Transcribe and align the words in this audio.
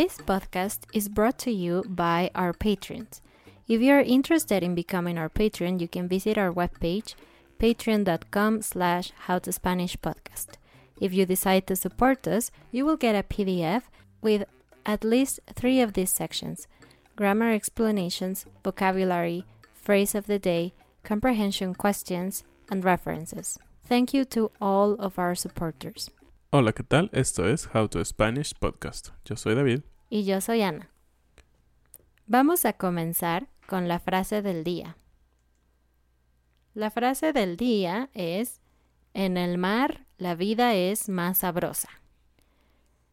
This 0.00 0.16
podcast 0.16 0.86
is 0.94 1.10
brought 1.10 1.38
to 1.40 1.50
you 1.50 1.84
by 1.86 2.30
our 2.34 2.54
patrons. 2.54 3.20
If 3.68 3.82
you 3.82 3.92
are 3.92 4.00
interested 4.00 4.62
in 4.62 4.74
becoming 4.74 5.18
our 5.18 5.28
patron, 5.28 5.78
you 5.78 5.88
can 5.88 6.08
visit 6.08 6.38
our 6.38 6.50
webpage, 6.50 7.14
patreon.com 7.58 8.62
slash 8.62 9.12
howtospanishpodcast. 9.26 10.56
If 11.02 11.12
you 11.12 11.26
decide 11.26 11.66
to 11.66 11.76
support 11.76 12.26
us, 12.26 12.50
you 12.72 12.86
will 12.86 12.96
get 12.96 13.14
a 13.14 13.22
PDF 13.22 13.82
with 14.22 14.44
at 14.86 15.04
least 15.04 15.38
three 15.54 15.82
of 15.82 15.92
these 15.92 16.10
sections 16.10 16.66
grammar 17.14 17.52
explanations, 17.52 18.46
vocabulary, 18.64 19.44
phrase 19.74 20.14
of 20.14 20.26
the 20.26 20.38
day, 20.38 20.72
comprehension 21.02 21.74
questions, 21.74 22.42
and 22.70 22.86
references. 22.86 23.58
Thank 23.84 24.14
you 24.14 24.24
to 24.32 24.50
all 24.62 24.94
of 24.94 25.18
our 25.18 25.34
supporters. 25.34 26.08
Hola, 26.52 26.72
¿qué 26.72 26.82
tal? 26.82 27.10
Esto 27.12 27.46
es 27.46 27.68
How 27.74 27.86
to 27.86 28.02
Spanish 28.02 28.54
Podcast. 28.54 29.10
Yo 29.26 29.36
soy 29.36 29.54
David. 29.54 29.89
Y 30.12 30.24
yo 30.24 30.40
soy 30.40 30.62
Ana. 30.62 30.90
Vamos 32.26 32.64
a 32.64 32.72
comenzar 32.72 33.48
con 33.68 33.86
la 33.86 34.00
frase 34.00 34.42
del 34.42 34.64
día. 34.64 34.96
La 36.74 36.90
frase 36.90 37.32
del 37.32 37.56
día 37.56 38.10
es, 38.12 38.60
en 39.14 39.36
el 39.36 39.56
mar 39.56 40.06
la 40.18 40.34
vida 40.34 40.74
es 40.74 41.08
más 41.08 41.38
sabrosa. 41.38 41.88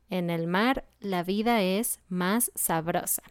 En 0.09 0.31
el 0.31 0.47
mar 0.47 0.85
la 0.99 1.21
vida 1.21 1.61
es 1.61 1.99
más 2.09 2.51
sabrosa. 2.55 3.21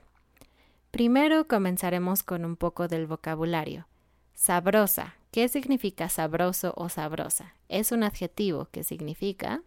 Primero 0.93 1.49
comenzaremos 1.49 2.23
con 2.23 2.45
un 2.45 2.57
poco 2.57 2.87
del 2.87 3.09
vocabulario. 3.09 3.89
Sabrosa. 4.35 5.17
¿Qué 5.33 5.49
significa 5.49 6.09
sabroso 6.09 6.73
o 6.77 6.89
sabrosa? 6.89 7.57
Es 7.69 7.91
un 7.91 8.05
adjetivo 8.05 8.69
que 8.71 8.85
significa 8.85 9.63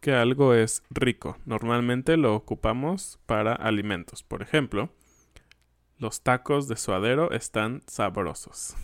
que 0.00 0.14
algo 0.14 0.54
es 0.54 0.82
rico. 0.90 1.36
Normalmente 1.44 2.16
lo 2.16 2.34
ocupamos 2.34 3.18
para 3.26 3.52
alimentos. 3.54 4.22
Por 4.22 4.42
ejemplo, 4.42 4.90
los 5.98 6.22
tacos 6.22 6.68
de 6.68 6.76
suadero 6.76 7.30
están 7.32 7.82
sabrosos. 7.86 8.74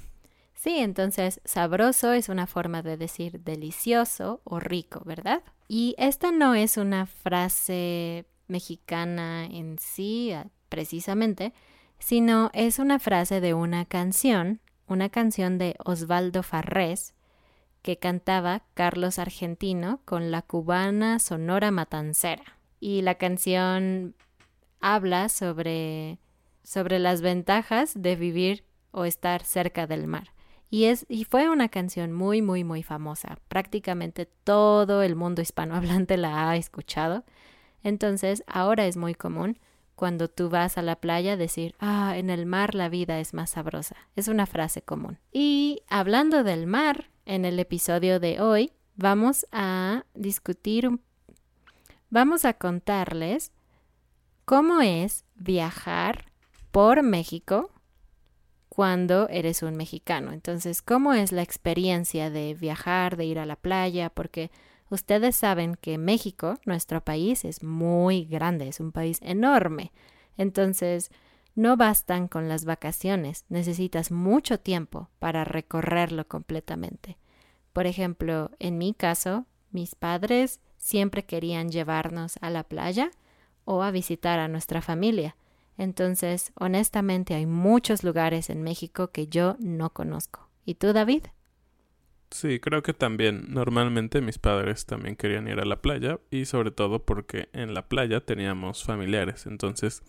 Sí, 0.55 0.79
entonces 0.79 1.41
sabroso 1.45 2.13
es 2.13 2.29
una 2.29 2.47
forma 2.47 2.83
de 2.83 2.97
decir 2.97 3.41
delicioso 3.41 4.41
o 4.45 4.59
rico, 4.59 5.03
¿verdad? 5.05 5.43
Y 5.69 5.95
esta 5.99 6.33
no 6.33 6.55
es 6.55 6.77
una 6.77 7.07
frase 7.07 8.27
mexicana 8.49 9.47
en 9.47 9.79
sí, 9.79 10.33
precisamente, 10.69 11.53
sino 11.99 12.51
es 12.53 12.79
una 12.79 12.99
frase 12.99 13.41
de 13.41 13.55
una 13.55 13.85
canción, 13.85 14.61
una 14.87 15.09
canción 15.09 15.59
de 15.59 15.77
Osvaldo 15.85 16.43
Farrés, 16.43 17.15
que 17.87 17.99
cantaba 17.99 18.65
Carlos 18.75 19.21
Argentino 19.21 20.01
con 20.05 20.33
la 20.33 20.43
cubana 20.43 21.21
Sonora 21.21 21.71
Matancera. 21.71 22.43
Y 22.81 23.03
la 23.03 23.15
canción 23.15 24.17
habla 24.81 25.29
sobre, 25.29 26.19
sobre 26.65 26.99
las 26.99 27.21
ventajas 27.21 27.93
de 27.95 28.17
vivir 28.17 28.65
o 28.91 29.05
estar 29.05 29.45
cerca 29.45 29.87
del 29.87 30.09
mar. 30.09 30.33
Y, 30.69 30.87
es, 30.87 31.07
y 31.09 31.27
fue 31.27 31.49
una 31.49 31.69
canción 31.69 32.13
muy, 32.13 32.43
muy, 32.43 32.65
muy 32.65 32.83
famosa. 32.83 33.39
Prácticamente 33.47 34.27
todo 34.27 35.05
el 35.05 35.15
mundo 35.15 35.41
hispanohablante 35.41 36.17
la 36.17 36.51
ha 36.51 36.57
escuchado. 36.57 37.23
Entonces, 37.85 38.43
ahora 38.49 38.87
es 38.87 38.97
muy 38.97 39.15
común 39.15 39.61
cuando 39.95 40.27
tú 40.27 40.51
vas 40.51 40.77
a 40.77 40.83
la 40.83 40.97
playa 40.97 41.37
decir, 41.37 41.77
ah, 41.79 42.15
en 42.17 42.31
el 42.31 42.47
mar 42.47 42.75
la 42.75 42.89
vida 42.89 43.21
es 43.21 43.33
más 43.33 43.51
sabrosa. 43.51 43.95
Es 44.17 44.27
una 44.27 44.47
frase 44.47 44.83
común. 44.83 45.21
Y 45.31 45.83
hablando 45.89 46.43
del 46.43 46.67
mar, 46.67 47.11
en 47.27 47.45
el 47.45 47.59
episodio 47.59 48.21
de 48.21 48.41
hoy 48.41 48.73
vamos 48.95 49.47
a 49.53 50.05
discutir, 50.15 50.89
vamos 52.09 52.45
a 52.45 52.55
contarles 52.55 53.53
cómo 54.45 54.81
es 54.81 55.25
viajar 55.35 56.33
por 56.71 57.03
México 57.03 57.71
cuando 58.69 59.29
eres 59.29 59.63
un 59.63 59.77
mexicano. 59.77 60.33
Entonces, 60.33 60.83
¿cómo 60.83 61.15
es 61.15 61.33
la 61.33 61.43
experiencia 61.43 62.31
de 62.31 62.55
viajar, 62.55 63.17
de 63.17 63.25
ir 63.25 63.39
a 63.39 63.47
la 63.47 63.57
playa? 63.57 64.09
Porque 64.09 64.51
ustedes 64.89 65.35
saben 65.35 65.75
que 65.75 65.99
México, 65.99 66.55
nuestro 66.65 67.03
país, 67.03 67.45
es 67.45 67.63
muy 67.63 68.25
grande, 68.25 68.69
es 68.69 68.79
un 68.79 68.93
país 68.93 69.19
enorme. 69.23 69.93
Entonces, 70.37 71.11
no 71.57 71.77
bastan 71.77 72.29
con 72.29 72.49
las 72.49 72.65
vacaciones, 72.65 73.45
necesitas 73.49 74.13
mucho 74.13 74.61
tiempo 74.61 75.09
para 75.19 75.45
recorrerlo 75.45 76.29
completamente. 76.29 77.17
Por 77.73 77.87
ejemplo, 77.87 78.51
en 78.59 78.79
mi 78.79 78.95
caso, 78.95 79.47
mis 79.73 79.95
padres 79.95 80.61
siempre 80.77 81.25
querían 81.25 81.71
llevarnos 81.71 82.39
a 82.43 82.51
la 82.51 82.63
playa 82.63 83.11
o 83.65 83.83
a 83.83 83.91
visitar 83.91 84.39
a 84.39 84.49
nuestra 84.49 84.83
familia. 84.83 85.35
Entonces, 85.79 86.53
honestamente, 86.55 87.35
hay 87.35 87.47
muchos 87.47 88.05
lugares 88.05 88.51
en 88.51 88.63
México 88.63 89.09
que 89.09 89.27
yo 89.27 89.57
no 89.59 89.91
conozco. 89.91 90.49
¿Y 90.65 90.75
tú, 90.75 90.93
David? 90.93 91.25
Sí, 92.31 92.59
creo 92.61 92.83
que 92.83 92.93
también. 92.93 93.47
Normalmente 93.49 94.21
mis 94.21 94.39
padres 94.39 94.85
también 94.87 95.17
querían 95.17 95.49
ir 95.49 95.61
a 95.61 95.65
la 95.65 95.81
playa 95.81 96.19
y 96.31 96.47
sobre 96.47 96.71
todo 96.71 97.05
porque 97.05 97.49
en 97.53 97.73
la 97.73 97.89
playa 97.89 98.21
teníamos 98.21 98.85
familiares. 98.85 99.47
Entonces, 99.47 100.03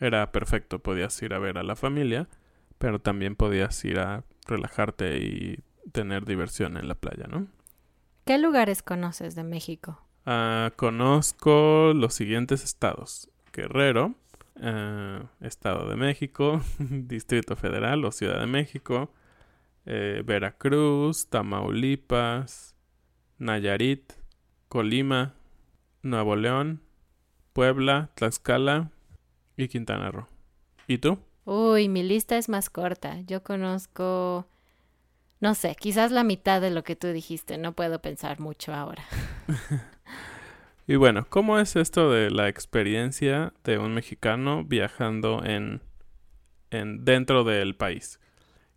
era 0.00 0.32
perfecto. 0.32 0.78
Podías 0.78 1.20
ir 1.22 1.34
a 1.34 1.38
ver 1.38 1.58
a 1.58 1.62
la 1.62 1.76
familia, 1.76 2.28
pero 2.78 3.00
también 3.00 3.36
podías 3.36 3.84
ir 3.84 3.98
a 3.98 4.24
relajarte 4.46 5.18
y 5.18 5.58
tener 5.92 6.24
diversión 6.24 6.76
en 6.76 6.88
la 6.88 6.94
playa, 6.94 7.26
¿no? 7.28 7.46
¿Qué 8.24 8.38
lugares 8.38 8.82
conoces 8.82 9.34
de 9.34 9.44
México? 9.44 10.00
Ah, 10.24 10.72
conozco 10.76 11.92
los 11.94 12.14
siguientes 12.14 12.64
estados. 12.64 13.30
Guerrero, 13.52 14.14
ah, 14.60 15.22
Estado 15.40 15.88
de 15.88 15.96
México, 15.96 16.60
Distrito 16.78 17.56
Federal 17.56 18.04
o 18.04 18.10
Ciudad 18.10 18.40
de 18.40 18.46
México, 18.46 19.12
eh, 19.86 20.22
Veracruz, 20.24 21.28
Tamaulipas, 21.28 22.74
Nayarit, 23.38 24.12
Colima, 24.68 25.34
Nuevo 26.02 26.34
León, 26.34 26.82
Puebla, 27.52 28.10
Tlaxcala 28.16 28.90
y 29.56 29.68
Quintana 29.68 30.10
Roo. 30.10 30.26
¿Y 30.86 30.98
tú? 30.98 31.18
Uy, 31.44 31.88
mi 31.88 32.02
lista 32.02 32.36
es 32.36 32.48
más 32.48 32.70
corta. 32.70 33.20
Yo 33.26 33.42
conozco, 33.42 34.46
no 35.40 35.54
sé, 35.54 35.76
quizás 35.78 36.10
la 36.10 36.24
mitad 36.24 36.60
de 36.60 36.70
lo 36.70 36.84
que 36.84 36.96
tú 36.96 37.08
dijiste. 37.08 37.58
No 37.58 37.72
puedo 37.72 38.00
pensar 38.00 38.40
mucho 38.40 38.74
ahora. 38.74 39.04
y 40.86 40.96
bueno, 40.96 41.26
¿cómo 41.28 41.58
es 41.58 41.76
esto 41.76 42.10
de 42.10 42.30
la 42.30 42.48
experiencia 42.48 43.52
de 43.64 43.78
un 43.78 43.94
mexicano 43.94 44.64
viajando 44.64 45.44
en, 45.44 45.80
en 46.70 47.04
dentro 47.04 47.44
del 47.44 47.76
país? 47.76 48.20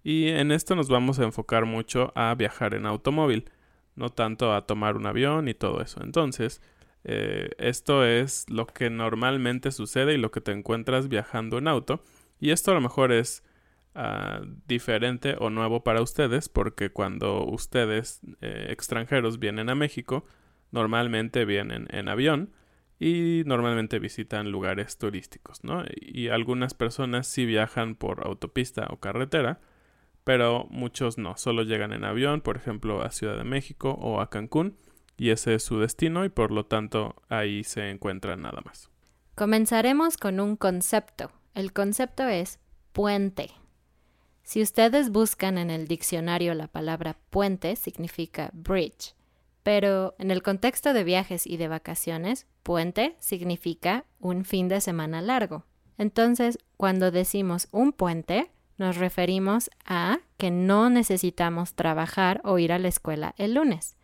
Y 0.03 0.29
en 0.29 0.51
esto 0.51 0.75
nos 0.75 0.89
vamos 0.89 1.19
a 1.19 1.23
enfocar 1.23 1.65
mucho 1.65 2.11
a 2.15 2.33
viajar 2.35 2.73
en 2.73 2.85
automóvil, 2.85 3.49
no 3.95 4.09
tanto 4.09 4.53
a 4.53 4.65
tomar 4.65 4.95
un 4.95 5.07
avión 5.07 5.47
y 5.47 5.53
todo 5.53 5.81
eso. 5.81 6.01
Entonces, 6.03 6.61
eh, 7.03 7.51
esto 7.57 8.05
es 8.05 8.45
lo 8.49 8.67
que 8.67 8.89
normalmente 8.89 9.71
sucede 9.71 10.13
y 10.13 10.17
lo 10.17 10.31
que 10.31 10.41
te 10.41 10.51
encuentras 10.51 11.07
viajando 11.07 11.57
en 11.57 11.67
auto. 11.67 12.03
Y 12.39 12.51
esto 12.51 12.71
a 12.71 12.73
lo 12.73 12.81
mejor 12.81 13.11
es 13.11 13.43
ah, 13.95 14.41
diferente 14.67 15.35
o 15.39 15.49
nuevo 15.49 15.83
para 15.83 16.01
ustedes 16.01 16.49
porque 16.49 16.91
cuando 16.91 17.45
ustedes 17.45 18.21
eh, 18.41 18.67
extranjeros 18.69 19.39
vienen 19.39 19.69
a 19.69 19.75
México, 19.75 20.25
normalmente 20.71 21.45
vienen 21.45 21.87
en 21.91 22.09
avión 22.09 22.51
y 22.99 23.43
normalmente 23.45 23.99
visitan 23.99 24.51
lugares 24.51 24.97
turísticos. 24.97 25.61
Y 26.01 26.27
algunas 26.27 26.73
personas 26.73 27.27
sí 27.27 27.45
viajan 27.45 27.95
por 27.95 28.27
autopista 28.27 28.87
o 28.89 28.99
carretera, 28.99 29.61
pero 30.25 30.67
muchos 30.69 31.17
no, 31.17 31.37
solo 31.37 31.63
llegan 31.63 31.93
en 31.93 32.03
avión, 32.03 32.41
por 32.41 32.57
ejemplo, 32.57 33.01
a 33.01 33.11
Ciudad 33.11 33.37
de 33.37 33.45
México 33.45 33.91
o 33.91 34.19
a 34.19 34.29
Cancún, 34.29 34.75
y 35.19 35.31
ese 35.31 35.55
es 35.55 35.63
su 35.63 35.79
destino 35.79 36.25
y 36.25 36.29
por 36.29 36.51
lo 36.51 36.65
tanto 36.65 37.15
ahí 37.27 37.63
se 37.63 37.89
encuentran 37.89 38.41
nada 38.41 38.61
más. 38.65 38.89
Comenzaremos 39.35 40.17
con 40.17 40.39
un 40.39 40.55
concepto. 40.55 41.31
El 41.53 41.73
concepto 41.73 42.23
es 42.27 42.59
puente. 42.93 43.51
Si 44.43 44.61
ustedes 44.61 45.11
buscan 45.11 45.57
en 45.57 45.69
el 45.69 45.87
diccionario 45.87 46.53
la 46.55 46.67
palabra 46.67 47.17
puente, 47.29 47.75
significa 47.75 48.49
bridge. 48.53 49.13
Pero 49.61 50.15
en 50.17 50.31
el 50.31 50.41
contexto 50.41 50.93
de 50.93 51.03
viajes 51.03 51.45
y 51.45 51.57
de 51.57 51.67
vacaciones, 51.67 52.47
puente 52.63 53.15
significa 53.19 54.05
un 54.19 54.45
fin 54.45 54.69
de 54.69 54.81
semana 54.81 55.21
largo. 55.21 55.65
Entonces, 55.97 56.57
cuando 56.77 57.11
decimos 57.11 57.67
un 57.71 57.91
puente, 57.91 58.51
nos 58.77 58.95
referimos 58.95 59.69
a 59.85 60.19
que 60.37 60.49
no 60.49 60.89
necesitamos 60.89 61.73
trabajar 61.73 62.39
o 62.45 62.57
ir 62.57 62.71
a 62.71 62.79
la 62.79 62.87
escuela 62.87 63.35
el 63.37 63.55
lunes. 63.55 63.97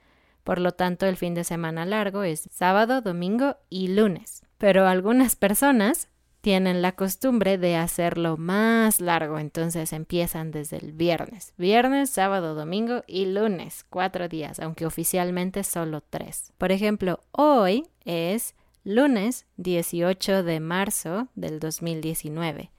Por 0.45 0.61
lo 0.61 0.73
tanto, 0.73 1.07
el 1.07 1.17
fin 1.17 1.33
de 1.33 1.43
semana 1.43 1.85
largo 1.85 2.21
es 2.21 2.47
sábado, 2.51 3.01
domingo 3.01 3.57
y 3.67 3.87
lunes. 3.87 4.43
Pero 4.59 4.87
algunas 4.87 5.35
personas 5.35 6.07
tienen 6.41 6.83
la 6.83 6.91
costumbre 6.91 7.57
de 7.57 7.75
hacerlo 7.75 8.37
más 8.37 9.01
largo, 9.01 9.39
entonces 9.39 9.91
empiezan 9.91 10.51
desde 10.51 10.77
el 10.77 10.93
viernes. 10.93 11.55
Viernes, 11.57 12.11
sábado, 12.11 12.53
domingo 12.53 13.03
y 13.07 13.25
lunes, 13.25 13.83
cuatro 13.89 14.27
días, 14.29 14.59
aunque 14.59 14.85
oficialmente 14.85 15.63
solo 15.63 16.01
tres. 16.07 16.53
Por 16.59 16.71
ejemplo, 16.71 17.21
hoy 17.31 17.87
es 18.03 18.53
lunes 18.83 19.47
18 19.57 20.43
de 20.43 20.59
marzo 20.59 21.27
del 21.33 21.59
2019 21.59 22.69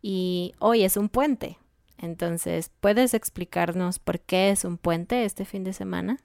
y 0.00 0.54
hoy 0.58 0.84
es 0.84 0.96
un 0.96 1.10
puente. 1.10 1.58
Entonces, 1.98 2.70
¿puedes 2.80 3.12
explicarnos 3.12 3.98
por 3.98 4.20
qué 4.20 4.48
es 4.48 4.64
un 4.64 4.78
puente 4.78 5.26
este 5.26 5.44
fin 5.44 5.64
de 5.64 5.74
semana? 5.74 6.16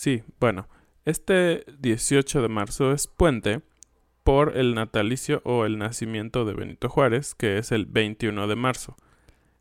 Sí, 0.00 0.22
bueno, 0.40 0.66
este 1.04 1.66
18 1.78 2.40
de 2.40 2.48
marzo 2.48 2.90
es 2.90 3.06
puente 3.06 3.60
por 4.24 4.56
el 4.56 4.74
natalicio 4.74 5.42
o 5.44 5.66
el 5.66 5.76
nacimiento 5.76 6.46
de 6.46 6.54
Benito 6.54 6.88
Juárez, 6.88 7.34
que 7.34 7.58
es 7.58 7.70
el 7.70 7.84
21 7.84 8.48
de 8.48 8.56
marzo. 8.56 8.96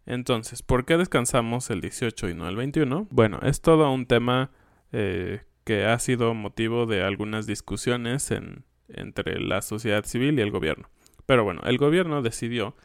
Entonces, 0.05 0.63
¿por 0.63 0.85
qué 0.85 0.95
descansamos 0.95 1.69
el 1.71 1.81
18 1.81 2.29
y 2.29 2.35
no 2.35 2.47
el 2.47 2.55
21? 2.55 3.07
Bueno, 3.09 3.39
es 3.43 3.59
todo 3.59 3.91
un 3.91 4.05
tema 4.05 4.51
eh, 4.93 5.41
que 5.65 5.83
ha 5.83 5.99
sido 5.99 6.33
motivo 6.33 6.85
de 6.85 7.03
algunas 7.03 7.45
discusiones 7.45 8.31
en, 8.31 8.63
entre 8.87 9.41
la 9.41 9.61
sociedad 9.61 10.05
civil 10.05 10.39
y 10.39 10.41
el 10.41 10.51
gobierno. 10.51 10.89
Pero 11.25 11.43
bueno, 11.43 11.63
el 11.65 11.77
gobierno 11.77 12.21
decidió 12.21 12.77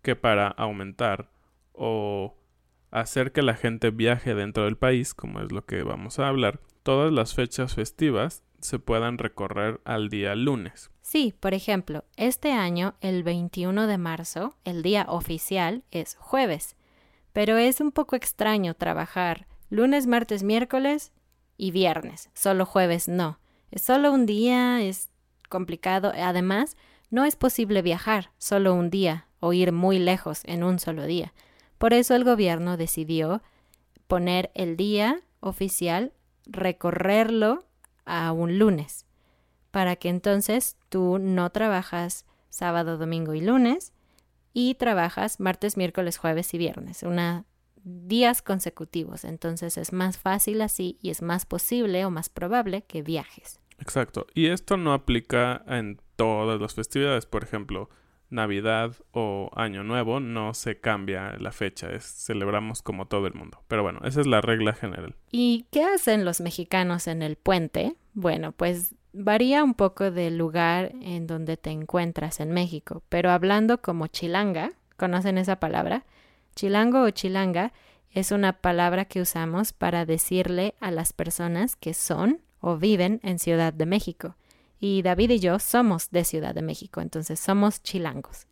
que 0.00 0.16
para 0.16 0.48
aumentar 0.48 1.30
o 1.72 2.38
hacer 2.90 3.32
que 3.32 3.42
la 3.42 3.52
gente 3.52 3.90
viaje 3.90 4.34
dentro 4.34 4.64
del 4.64 4.78
país, 4.78 5.12
como 5.12 5.42
es 5.42 5.52
lo 5.52 5.66
que 5.66 5.82
vamos 5.82 6.18
a 6.18 6.28
hablar, 6.28 6.58
todas 6.82 7.12
las 7.12 7.34
fechas 7.34 7.74
festivas 7.74 8.42
se 8.60 8.78
puedan 8.78 9.18
recorrer 9.18 9.80
al 9.84 10.08
día 10.08 10.34
lunes. 10.34 10.90
Sí, 11.00 11.34
por 11.38 11.52
ejemplo, 11.52 12.04
este 12.16 12.52
año, 12.52 12.94
el 13.00 13.22
21 13.22 13.86
de 13.86 13.98
marzo, 13.98 14.56
el 14.64 14.82
día 14.82 15.06
oficial 15.08 15.82
es 15.90 16.16
jueves, 16.16 16.76
pero 17.32 17.56
es 17.56 17.80
un 17.80 17.92
poco 17.92 18.16
extraño 18.16 18.74
trabajar 18.74 19.46
lunes, 19.68 20.06
martes, 20.06 20.42
miércoles 20.42 21.12
y 21.56 21.70
viernes, 21.70 22.30
solo 22.34 22.66
jueves 22.66 23.08
no. 23.08 23.38
Es 23.70 23.82
solo 23.82 24.12
un 24.12 24.26
día, 24.26 24.82
es 24.82 25.08
complicado, 25.48 26.12
además, 26.14 26.76
no 27.10 27.24
es 27.24 27.36
posible 27.36 27.82
viajar 27.82 28.30
solo 28.38 28.74
un 28.74 28.90
día 28.90 29.26
o 29.40 29.52
ir 29.52 29.72
muy 29.72 29.98
lejos 29.98 30.42
en 30.44 30.62
un 30.62 30.78
solo 30.78 31.04
día. 31.04 31.32
Por 31.78 31.94
eso 31.94 32.14
el 32.14 32.24
gobierno 32.24 32.76
decidió 32.76 33.42
poner 34.06 34.50
el 34.54 34.76
día 34.76 35.20
oficial 35.40 36.12
recorrerlo 36.46 37.64
a 38.04 38.32
un 38.32 38.58
lunes, 38.58 39.06
para 39.70 39.96
que 39.96 40.08
entonces 40.08 40.76
tú 40.88 41.18
no 41.18 41.50
trabajas 41.50 42.26
sábado, 42.50 42.98
domingo 42.98 43.34
y 43.34 43.40
lunes 43.40 43.92
y 44.52 44.74
trabajas 44.74 45.40
martes, 45.40 45.76
miércoles, 45.76 46.18
jueves 46.18 46.52
y 46.54 46.58
viernes, 46.58 47.02
una 47.02 47.46
días 47.84 48.42
consecutivos. 48.42 49.24
Entonces 49.24 49.76
es 49.76 49.92
más 49.92 50.18
fácil 50.18 50.60
así 50.60 50.98
y 51.00 51.10
es 51.10 51.22
más 51.22 51.46
posible 51.46 52.04
o 52.04 52.10
más 52.10 52.28
probable 52.28 52.82
que 52.82 53.02
viajes. 53.02 53.60
Exacto. 53.78 54.26
Y 54.34 54.46
esto 54.46 54.76
no 54.76 54.92
aplica 54.92 55.64
en 55.66 56.00
todas 56.16 56.60
las 56.60 56.74
festividades. 56.74 57.26
Por 57.26 57.42
ejemplo, 57.42 57.90
Navidad 58.32 58.94
o 59.12 59.50
Año 59.54 59.84
Nuevo 59.84 60.20
no 60.20 60.54
se 60.54 60.80
cambia 60.80 61.36
la 61.38 61.52
fecha, 61.52 61.88
celebramos 62.00 62.82
como 62.82 63.06
todo 63.06 63.26
el 63.26 63.34
mundo. 63.34 63.62
Pero 63.68 63.82
bueno, 63.82 64.00
esa 64.04 64.20
es 64.20 64.26
la 64.26 64.40
regla 64.40 64.72
general. 64.72 65.14
¿Y 65.30 65.66
qué 65.70 65.84
hacen 65.84 66.24
los 66.24 66.40
mexicanos 66.40 67.06
en 67.06 67.22
el 67.22 67.36
puente? 67.36 67.94
Bueno, 68.14 68.52
pues 68.52 68.94
varía 69.12 69.62
un 69.62 69.74
poco 69.74 70.10
del 70.10 70.38
lugar 70.38 70.92
en 71.00 71.26
donde 71.26 71.56
te 71.56 71.70
encuentras 71.70 72.40
en 72.40 72.52
México, 72.52 73.02
pero 73.08 73.30
hablando 73.30 73.80
como 73.80 74.06
chilanga, 74.06 74.72
¿conocen 74.96 75.38
esa 75.38 75.56
palabra? 75.56 76.04
Chilango 76.54 77.02
o 77.02 77.10
chilanga 77.10 77.72
es 78.10 78.32
una 78.32 78.54
palabra 78.54 79.04
que 79.04 79.20
usamos 79.20 79.72
para 79.72 80.04
decirle 80.04 80.74
a 80.80 80.90
las 80.90 81.12
personas 81.12 81.76
que 81.76 81.94
son 81.94 82.40
o 82.60 82.76
viven 82.76 83.20
en 83.22 83.38
Ciudad 83.38 83.72
de 83.72 83.86
México 83.86 84.36
y 84.82 85.02
David 85.02 85.30
y 85.30 85.38
yo 85.38 85.60
somos 85.60 86.10
de 86.10 86.24
Ciudad 86.24 86.56
de 86.56 86.60
México, 86.60 87.00
entonces 87.00 87.38
somos 87.38 87.84
chilangos. 87.84 88.48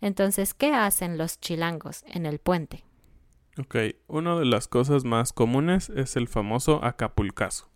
Entonces, 0.00 0.54
¿qué 0.54 0.72
hacen 0.72 1.18
los 1.18 1.38
chilangos 1.38 2.02
en 2.06 2.24
el 2.24 2.38
puente? 2.38 2.82
Ok, 3.58 3.76
una 4.06 4.38
de 4.38 4.46
las 4.46 4.68
cosas 4.68 5.04
más 5.04 5.34
comunes 5.34 5.90
es 5.90 6.16
el 6.16 6.28
famoso 6.28 6.82
acapulcazo. 6.82 7.68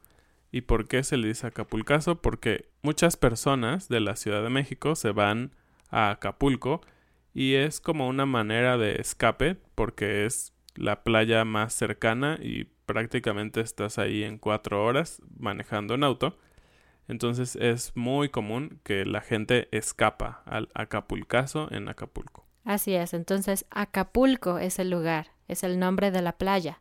¿Y 0.50 0.62
por 0.62 0.88
qué 0.88 1.04
se 1.04 1.18
le 1.18 1.28
dice 1.28 1.47
acapulcazo? 1.47 2.23
Porque 2.23 2.71
muchas 2.80 3.18
personas 3.18 3.90
de 3.90 4.00
la 4.00 4.16
Ciudad 4.16 4.42
de 4.42 4.49
México 4.49 4.94
se 4.94 5.11
van 5.11 5.54
a 5.90 6.09
Acapulco 6.09 6.80
y 7.35 7.56
es 7.56 7.80
como 7.80 8.09
una 8.09 8.25
manera 8.25 8.78
de 8.78 8.94
escape 8.99 9.56
porque 9.75 10.25
es 10.25 10.54
la 10.75 11.04
playa 11.04 11.44
más 11.44 11.75
cercana 11.75 12.38
y 12.40 12.64
prácticamente 12.87 13.61
estás 13.61 13.99
ahí 13.99 14.25
en 14.25 14.38
cuatro 14.38 14.82
horas 14.82 15.21
manejando 15.38 15.92
en 15.92 16.04
auto. 16.04 16.38
Entonces 17.12 17.57
es 17.57 17.92
muy 17.95 18.31
común 18.31 18.81
que 18.85 19.04
la 19.04 19.21
gente 19.21 19.69
escapa 19.71 20.42
al 20.47 20.71
Acapulcazo 20.73 21.71
en 21.71 21.90
Acapulco. 21.90 22.47
Así 22.64 22.95
es, 22.95 23.12
entonces 23.12 23.66
Acapulco 23.71 24.57
es 24.59 24.78
el 24.78 24.88
lugar, 24.88 25.26
es 25.47 25.62
el 25.62 25.78
nombre 25.78 26.11
de 26.11 26.23
la 26.23 26.33
playa. 26.33 26.81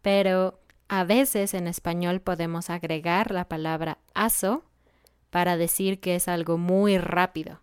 Pero 0.00 0.58
a 0.88 1.04
veces 1.04 1.52
en 1.52 1.68
español 1.68 2.22
podemos 2.22 2.70
agregar 2.70 3.32
la 3.32 3.48
palabra 3.48 3.98
aso 4.14 4.64
para 5.28 5.58
decir 5.58 6.00
que 6.00 6.14
es 6.14 6.26
algo 6.26 6.56
muy 6.56 6.96
rápido. 6.96 7.60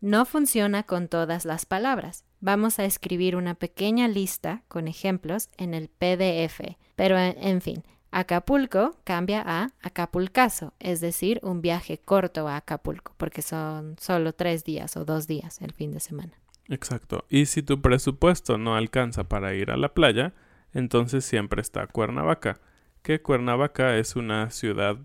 No 0.00 0.24
funciona 0.24 0.84
con 0.84 1.08
todas 1.08 1.44
las 1.44 1.66
palabras. 1.66 2.24
Vamos 2.38 2.78
a 2.78 2.84
escribir 2.84 3.34
una 3.34 3.56
pequeña 3.56 4.06
lista 4.06 4.62
con 4.68 4.86
ejemplos 4.86 5.50
en 5.56 5.74
el 5.74 5.88
PDF. 5.88 6.76
Pero, 6.94 7.18
en 7.18 7.60
fin, 7.60 7.82
Acapulco 8.10 8.96
cambia 9.04 9.42
a 9.46 9.70
Acapulcaso, 9.82 10.74
es 10.80 11.00
decir, 11.00 11.38
un 11.42 11.62
viaje 11.62 11.98
corto 11.98 12.48
a 12.48 12.56
Acapulco, 12.56 13.14
porque 13.16 13.42
son 13.42 13.96
solo 14.00 14.32
tres 14.32 14.64
días 14.64 14.96
o 14.96 15.04
dos 15.04 15.26
días 15.26 15.60
el 15.60 15.72
fin 15.72 15.92
de 15.92 16.00
semana. 16.00 16.32
Exacto. 16.68 17.24
Y 17.28 17.46
si 17.46 17.62
tu 17.62 17.80
presupuesto 17.80 18.58
no 18.58 18.76
alcanza 18.76 19.24
para 19.24 19.54
ir 19.54 19.70
a 19.70 19.76
la 19.76 19.94
playa, 19.94 20.32
entonces 20.72 21.24
siempre 21.24 21.60
está 21.60 21.86
Cuernavaca, 21.86 22.60
que 23.02 23.22
Cuernavaca 23.22 23.96
es 23.96 24.16
una 24.16 24.50
ciudad 24.50 24.98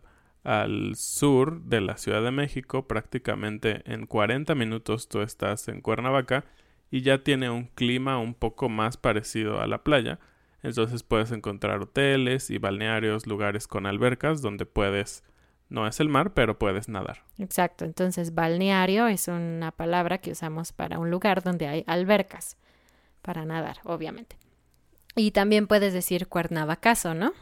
al 0.43 0.95
sur 0.95 1.61
de 1.63 1.81
la 1.81 1.97
Ciudad 1.97 2.23
de 2.23 2.31
México, 2.31 2.87
prácticamente 2.87 3.81
en 3.91 4.05
40 4.05 4.53
minutos 4.53 5.09
tú 5.09 5.21
estás 5.21 5.67
en 5.67 5.81
Cuernavaca 5.81 6.45
y 6.91 7.01
ya 7.01 7.23
tiene 7.23 7.49
un 7.49 7.65
clima 7.65 8.19
un 8.19 8.35
poco 8.35 8.69
más 8.69 8.95
parecido 8.95 9.59
a 9.59 9.65
la 9.65 9.83
playa, 9.83 10.19
entonces 10.65 11.03
puedes 11.03 11.31
encontrar 11.31 11.81
hoteles 11.81 12.49
y 12.49 12.57
balnearios, 12.57 13.27
lugares 13.27 13.67
con 13.67 13.85
albercas 13.85 14.41
donde 14.41 14.65
puedes, 14.65 15.23
no 15.69 15.85
es 15.85 15.99
el 15.99 16.09
mar, 16.09 16.33
pero 16.33 16.57
puedes 16.57 16.89
nadar. 16.89 17.23
Exacto, 17.37 17.85
entonces 17.85 18.33
balneario 18.33 19.07
es 19.07 19.27
una 19.27 19.71
palabra 19.71 20.17
que 20.17 20.31
usamos 20.31 20.73
para 20.73 20.97
un 20.97 21.11
lugar 21.11 21.43
donde 21.43 21.67
hay 21.67 21.83
albercas, 21.85 22.57
para 23.21 23.45
nadar, 23.45 23.77
obviamente. 23.83 24.37
Y 25.15 25.31
también 25.31 25.67
puedes 25.67 25.93
decir 25.93 26.27
cuernavacaso, 26.27 27.13
¿no? 27.13 27.33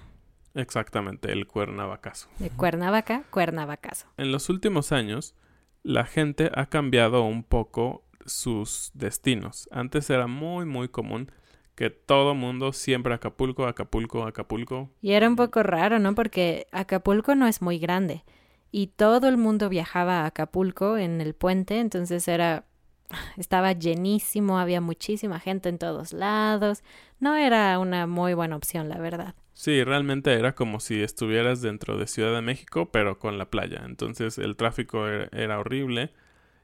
Exactamente, 0.54 1.32
el 1.32 1.48
cuernavacaso. 1.48 2.28
De 2.40 2.50
Cuernavaca, 2.50 3.24
cuernavacaso. 3.32 4.08
En 4.18 4.32
los 4.32 4.50
últimos 4.50 4.92
años, 4.92 5.34
la 5.82 6.06
gente 6.06 6.52
ha 6.54 6.68
cambiado 6.68 7.24
un 7.24 7.44
poco 7.44 8.04
sus 8.26 8.92
destinos. 8.94 9.70
Antes 9.72 10.10
era 10.10 10.28
muy, 10.28 10.66
muy 10.66 10.90
común 10.90 11.32
que 11.76 11.90
todo 11.90 12.36
mundo 12.36 12.74
siempre 12.74 13.14
Acapulco, 13.14 13.66
Acapulco, 13.66 14.26
Acapulco. 14.26 14.92
Y 15.02 15.14
era 15.14 15.28
un 15.28 15.36
poco 15.36 15.64
raro, 15.64 16.00
¿no? 16.00 16.16
Porque 16.16 16.68
Acapulco 16.72 17.36
no 17.36 17.48
es 17.48 17.62
muy 17.62 17.80
grande. 17.80 18.24
Y 18.72 18.88
todo 18.88 19.28
el 19.28 19.38
mundo 19.38 19.70
viajaba 19.70 20.22
a 20.22 20.26
Acapulco 20.28 20.98
en 20.98 21.22
el 21.22 21.36
puente, 21.36 21.80
entonces 21.80 22.28
era 22.28 22.66
estaba 23.38 23.74
llenísimo, 23.74 24.60
había 24.60 24.82
muchísima 24.82 25.40
gente 25.40 25.70
en 25.70 25.78
todos 25.78 26.14
lados. 26.14 26.84
No 27.20 27.36
era 27.36 27.78
una 27.80 28.08
muy 28.08 28.34
buena 28.34 28.56
opción, 28.56 28.90
la 28.90 28.98
verdad. 28.98 29.36
Sí, 29.54 29.84
realmente 29.84 30.34
era 30.34 30.56
como 30.56 30.80
si 30.80 31.02
estuvieras 31.02 31.62
dentro 31.62 31.98
de 31.98 32.08
Ciudad 32.08 32.34
de 32.34 32.42
México, 32.42 32.90
pero 32.92 33.20
con 33.20 33.38
la 33.38 33.50
playa. 33.50 33.84
Entonces 33.86 34.38
el 34.38 34.56
tráfico 34.56 35.08
era, 35.08 35.60
horrible 35.60 36.12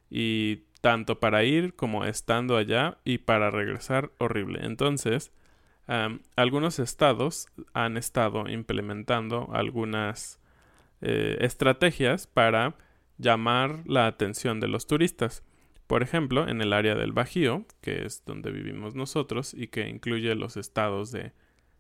y 0.10 0.64
tanto 0.82 1.20
para 1.20 1.44
ir 1.44 1.76
como 1.76 2.06
estando 2.06 2.58
allá 2.58 2.98
y 3.04 3.20
para 3.20 3.52
regresar 3.52 4.12
horrible. 4.18 4.60
Entonces, 4.64 5.32
algunos 6.36 6.80
estados 6.80 7.48
han 7.74 7.98
estado 7.98 8.48
implementando 8.48 9.50
algunas 9.52 10.40
eh, 11.02 11.38
estrategias 11.42 12.28
para 12.28 12.76
llamar 13.18 13.82
la 13.86 14.06
atención 14.06 14.60
de 14.60 14.68
los 14.68 14.86
turistas. 14.86 15.44
Por 15.88 16.04
ejemplo, 16.04 16.48
en 16.48 16.62
el 16.62 16.74
área 16.74 16.94
del 16.94 17.12
Bajío, 17.12 17.66
que 17.82 18.06
es 18.06 18.24
donde 18.26 18.52
vivimos 18.52 18.94
nosotros 18.94 19.56
y 19.56 19.68
que 19.68 19.90
incluye 19.90 20.36
los 20.36 20.58
estados 20.58 21.12
de 21.12 21.34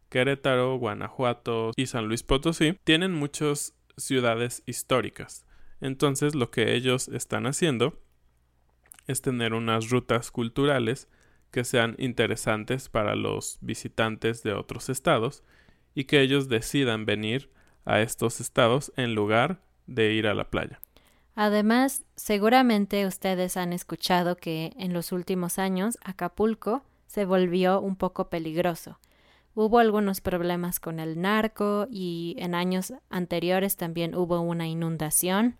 Querétaro, 0.09 0.75
Guanajuato 0.77 1.71
y 1.75 1.85
San 1.85 2.07
Luis 2.07 2.23
Potosí, 2.23 2.79
tienen 2.83 3.13
muchas 3.13 3.75
ciudades 3.95 4.63
históricas. 4.65 5.45
Entonces 5.81 6.33
lo 6.33 6.49
que 6.49 6.73
ellos 6.73 7.07
están 7.09 7.45
haciendo 7.45 8.01
es 9.09 9.21
tener 9.21 9.53
unas 9.53 9.89
rutas 9.89 10.31
culturales 10.31 11.07
que 11.51 11.63
sean 11.63 11.95
interesantes 11.97 12.89
para 12.89 13.15
los 13.15 13.57
visitantes 13.61 14.43
de 14.43 14.53
otros 14.53 14.89
estados 14.89 15.43
y 15.95 16.05
que 16.05 16.21
ellos 16.21 16.47
decidan 16.47 17.05
venir 17.05 17.49
a 17.85 18.01
estos 18.01 18.39
estados 18.39 18.93
en 18.95 19.15
lugar 19.15 19.61
de 19.87 20.13
ir 20.13 20.27
a 20.27 20.33
la 20.33 20.49
playa. 20.49 20.79
Además, 21.35 22.05
seguramente 22.15 23.05
ustedes 23.05 23.57
han 23.57 23.73
escuchado 23.73 24.35
que 24.35 24.73
en 24.77 24.93
los 24.93 25.11
últimos 25.11 25.57
años 25.57 25.97
Acapulco 26.03 26.83
se 27.07 27.25
volvió 27.25 27.81
un 27.81 27.95
poco 27.95 28.29
peligroso 28.29 28.99
Hubo 29.61 29.79
algunos 29.79 30.21
problemas 30.21 30.79
con 30.79 31.01
el 31.01 31.19
narco 31.19 31.87
y 31.91 32.35
en 32.37 32.55
años 32.55 32.93
anteriores 33.09 33.75
también 33.75 34.15
hubo 34.15 34.39
una 34.39 34.67
inundación. 34.67 35.57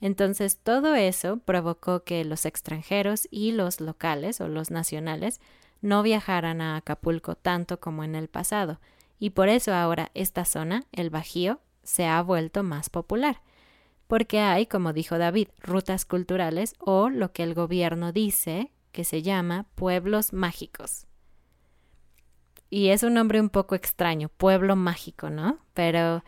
Entonces 0.00 0.58
todo 0.58 0.94
eso 0.94 1.38
provocó 1.38 2.04
que 2.04 2.24
los 2.24 2.46
extranjeros 2.46 3.28
y 3.30 3.52
los 3.52 3.80
locales 3.80 4.40
o 4.40 4.48
los 4.48 4.70
nacionales 4.70 5.40
no 5.80 6.02
viajaran 6.02 6.60
a 6.60 6.76
Acapulco 6.76 7.34
tanto 7.34 7.80
como 7.80 8.04
en 8.04 8.14
el 8.14 8.28
pasado, 8.28 8.80
y 9.18 9.30
por 9.30 9.48
eso 9.48 9.72
ahora 9.74 10.10
esta 10.14 10.44
zona, 10.44 10.84
el 10.92 11.10
Bajío, 11.10 11.60
se 11.82 12.06
ha 12.06 12.20
vuelto 12.22 12.62
más 12.62 12.90
popular, 12.90 13.42
porque 14.06 14.40
hay, 14.40 14.66
como 14.66 14.92
dijo 14.92 15.18
David, 15.18 15.48
rutas 15.60 16.04
culturales 16.04 16.74
o 16.78 17.08
lo 17.10 17.32
que 17.32 17.42
el 17.42 17.54
gobierno 17.54 18.12
dice 18.12 18.70
que 18.92 19.04
se 19.04 19.22
llama 19.22 19.66
pueblos 19.74 20.32
mágicos. 20.32 21.06
Y 22.70 22.88
es 22.88 23.02
un 23.02 23.14
nombre 23.14 23.40
un 23.40 23.50
poco 23.50 23.74
extraño, 23.74 24.28
pueblo 24.28 24.76
mágico, 24.76 25.30
¿no? 25.30 25.58
Pero 25.74 26.24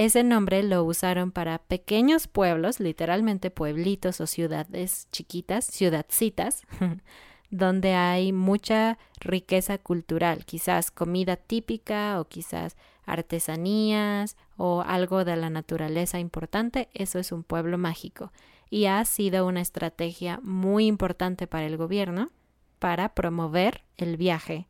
ese 0.00 0.24
nombre 0.24 0.62
lo 0.62 0.82
usaron 0.82 1.30
para 1.30 1.58
pequeños 1.58 2.26
pueblos, 2.26 2.80
literalmente 2.80 3.50
pueblitos 3.50 4.22
o 4.22 4.26
ciudades 4.26 5.08
chiquitas, 5.12 5.66
ciudadcitas, 5.66 6.62
donde 7.50 7.92
hay 7.92 8.32
mucha 8.32 8.96
riqueza 9.18 9.76
cultural, 9.76 10.46
quizás 10.46 10.90
comida 10.90 11.36
típica 11.36 12.18
o 12.18 12.24
quizás 12.24 12.78
artesanías 13.04 14.38
o 14.56 14.80
algo 14.80 15.26
de 15.26 15.36
la 15.36 15.50
naturaleza 15.50 16.18
importante, 16.18 16.88
eso 16.94 17.18
es 17.18 17.30
un 17.30 17.42
pueblo 17.42 17.76
mágico. 17.76 18.32
Y 18.70 18.86
ha 18.86 19.04
sido 19.04 19.46
una 19.46 19.60
estrategia 19.60 20.40
muy 20.42 20.86
importante 20.86 21.46
para 21.46 21.66
el 21.66 21.76
gobierno 21.76 22.30
para 22.78 23.14
promover 23.14 23.84
el 23.98 24.16
viaje 24.16 24.66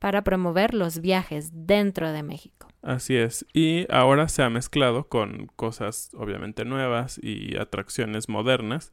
para 0.00 0.24
promover 0.24 0.74
los 0.74 1.00
viajes 1.00 1.50
dentro 1.52 2.10
de 2.10 2.24
México. 2.24 2.66
Así 2.82 3.16
es, 3.16 3.46
y 3.52 3.86
ahora 3.92 4.28
se 4.28 4.42
ha 4.42 4.50
mezclado 4.50 5.08
con 5.08 5.46
cosas 5.54 6.10
obviamente 6.14 6.64
nuevas 6.64 7.20
y 7.22 7.56
atracciones 7.58 8.28
modernas, 8.28 8.92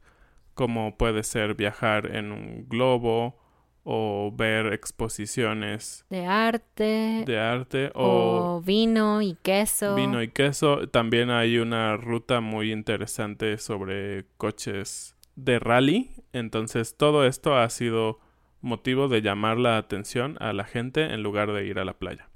como 0.54 0.96
puede 0.96 1.22
ser 1.22 1.54
viajar 1.54 2.14
en 2.14 2.30
un 2.30 2.68
globo 2.68 3.40
o 3.84 4.30
ver 4.36 4.74
exposiciones 4.74 6.04
de 6.10 6.26
arte, 6.26 7.24
de 7.24 7.38
arte 7.38 7.90
o, 7.94 8.60
vino 8.62 9.22
y 9.22 9.34
queso. 9.42 9.94
Vino 9.94 10.22
y 10.22 10.28
queso. 10.28 10.88
También 10.90 11.30
hay 11.30 11.56
una 11.56 11.96
ruta 11.96 12.42
muy 12.42 12.70
interesante 12.70 13.56
sobre 13.56 14.26
coches 14.36 15.16
de 15.36 15.58
rally. 15.58 16.10
Entonces 16.34 16.98
todo 16.98 17.24
esto 17.24 17.56
ha 17.56 17.70
sido 17.70 18.20
motivo 18.60 19.08
de 19.08 19.22
llamar 19.22 19.58
la 19.58 19.76
atención 19.76 20.36
a 20.40 20.52
la 20.52 20.64
gente 20.64 21.12
en 21.12 21.22
lugar 21.22 21.52
de 21.52 21.66
ir 21.66 21.78
a 21.78 21.84
la 21.84 21.98
playa. 21.98 22.28